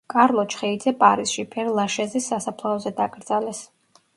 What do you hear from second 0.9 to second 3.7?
პარიზში, პერ-ლაშეზის სასაფლაოზე დაკრძალეს.